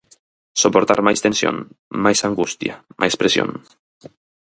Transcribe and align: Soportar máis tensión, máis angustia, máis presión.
Soportar 0.61 0.99
máis 1.07 1.19
tensión, 1.25 1.55
máis 2.03 2.19
angustia, 2.29 2.73
máis 3.01 3.13
presión. 3.21 3.49